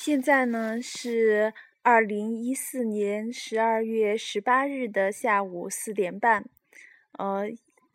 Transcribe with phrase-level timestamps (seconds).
[0.00, 6.44] 现在呢是二零一四年十二月十八日的下午四点半，
[7.18, 7.50] 呃，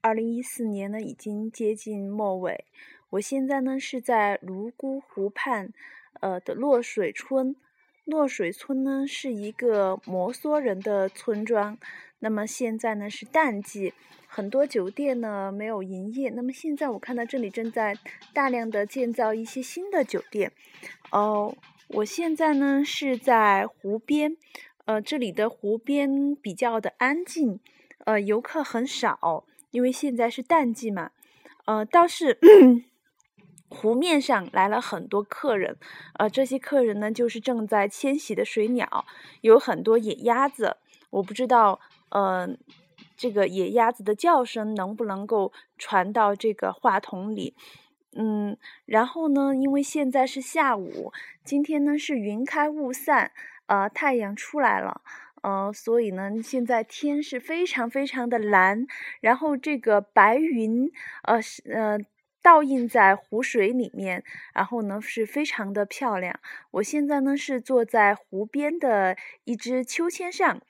[0.00, 2.64] 二零一四年呢已经接近末尾。
[3.10, 5.72] 我现在呢是在泸沽湖畔，
[6.20, 7.54] 呃的洛水村。
[8.04, 11.78] 洛水村呢是一个摩梭人的村庄。
[12.24, 13.92] 那么现在呢是淡季，
[14.26, 16.30] 很多酒店呢没有营业。
[16.30, 17.94] 那么现在我看到这里正在
[18.32, 20.50] 大量的建造一些新的酒店。
[21.12, 21.54] 哦。
[21.88, 24.38] 我现在呢是在湖边，
[24.86, 27.60] 呃，这里的湖边比较的安静，
[28.06, 31.10] 呃，游客很少，因为现在是淡季嘛，
[31.66, 32.38] 呃，倒是
[33.68, 35.76] 湖面上来了很多客人，
[36.18, 39.04] 呃，这些客人呢就是正在迁徙的水鸟，
[39.42, 40.78] 有很多野鸭子，
[41.10, 41.78] 我不知道，
[42.14, 42.48] 呃，
[43.16, 47.54] 这个野鸭子的叫声能不能够传到这个话筒里。
[48.16, 49.52] 嗯，然后呢？
[49.56, 53.32] 因为现在是下午，今天呢是云开雾散，
[53.66, 55.00] 呃，太阳出来了，
[55.42, 58.86] 呃，所以呢，现在天是非常非常的蓝，
[59.20, 60.92] 然后这个白云，
[61.24, 61.98] 呃，是呃，
[62.40, 64.22] 倒映在湖水里面，
[64.52, 66.38] 然后呢是非常的漂亮。
[66.70, 70.60] 我现在呢是坐在湖边的一只秋千上，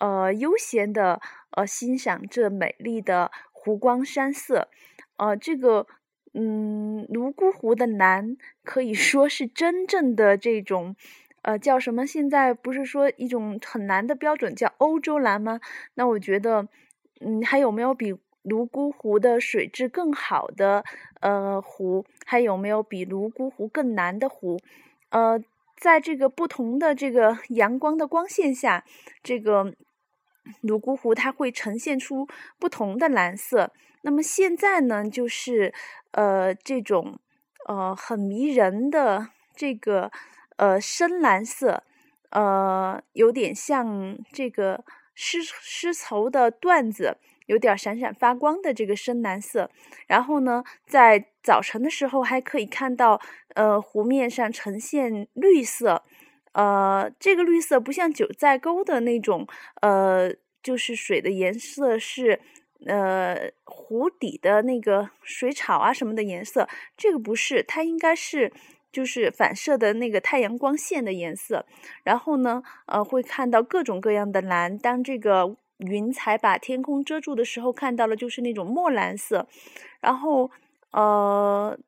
[0.00, 1.20] 呃，悠闲的
[1.52, 4.68] 呃欣赏这美丽的湖光山色，
[5.16, 5.86] 呃，这个。
[6.32, 10.94] 嗯，泸沽湖的蓝可以说是真正的这种，
[11.42, 12.06] 呃，叫什么？
[12.06, 15.58] 现在不是说一种很蓝的标准叫欧洲蓝吗？
[15.94, 16.68] 那我觉得，
[17.20, 20.84] 嗯，还有没有比泸沽湖的水质更好的
[21.20, 22.06] 呃湖？
[22.24, 24.60] 还有没有比泸沽湖更蓝的湖？
[25.08, 25.42] 呃，
[25.76, 28.84] 在这个不同的这个 阳光的光线下，
[29.24, 29.74] 这个
[30.62, 32.26] 泸沽湖它会呈现出
[32.58, 33.72] 不同的蓝色。
[34.02, 35.72] 那么现在呢，就是
[36.12, 37.18] 呃这种
[37.66, 40.10] 呃很迷人的这个
[40.56, 41.82] 呃深蓝色，
[42.30, 49.70] 呃有点像这个丝丝绸的缎子，有点闪闪发光的这个深蓝色。
[50.06, 53.20] 然后呢，在早晨的时候还可以看到
[53.54, 56.02] 呃湖面上呈现绿色，
[56.52, 59.46] 呃这个绿色不像九寨沟的那种
[59.82, 62.40] 呃就是水的颜色是。
[62.86, 66.66] 呃，湖底的那个水草啊什么的颜色，
[66.96, 68.50] 这个不是，它应该是
[68.90, 71.66] 就是反射的那个太阳光线的颜色。
[72.04, 74.78] 然后呢，呃，会看到各种各样的蓝。
[74.78, 79.46] 当这个云彩把天空遮住的时候，看到了就是那种墨蓝色。
[80.00, 80.50] 然后，
[80.92, 81.78] 呃，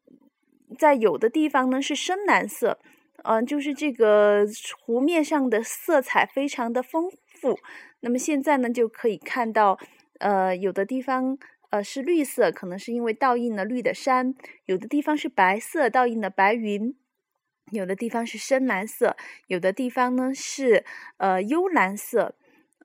[0.76, 2.78] 在有的地方呢是深蓝色，
[3.24, 4.44] 嗯，就是这个
[4.84, 7.58] 湖面上的色彩非常的丰富。
[8.00, 9.78] 那么现在呢，就可以看到。
[10.18, 11.36] 呃，有的地方
[11.70, 14.34] 呃是绿色，可能是因为倒映了绿的山；
[14.66, 16.94] 有的地方是白色，倒映了白云；
[17.72, 19.16] 有的地方是深蓝色，
[19.48, 20.84] 有的地方呢是
[21.16, 22.36] 呃幽蓝色。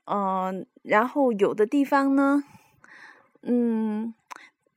[0.05, 2.43] 嗯，然后有的地方呢，
[3.43, 4.15] 嗯，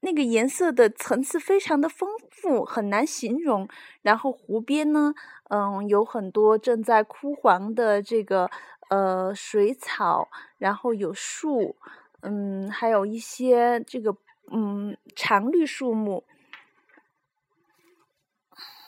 [0.00, 3.68] 那个颜色的层次非常的丰富，很难形容。
[4.02, 5.14] 然后湖边呢，
[5.48, 8.50] 嗯，有很多正在枯黄的这个
[8.88, 10.28] 呃水草，
[10.58, 11.76] 然后有树。
[12.22, 14.14] 嗯，还有一些这个
[14.52, 16.24] 嗯常绿树木，